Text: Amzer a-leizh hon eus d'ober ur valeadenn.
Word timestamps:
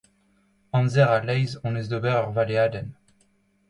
Amzer 0.77 1.09
a-leizh 1.15 1.57
hon 1.61 1.79
eus 1.79 1.87
d'ober 1.91 2.19
ur 2.21 2.29
valeadenn. 2.35 2.89